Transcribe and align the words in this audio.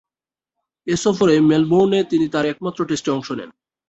এ 0.87 0.95
সফরেই 0.95 1.41
মেলবোর্নে 1.41 1.99
তিনি 2.03 2.25
তার 2.29 2.45
একমাত্র 2.45 2.79
টেস্টে 2.85 3.09
অংশ 3.11 3.29
নেন। 3.31 3.49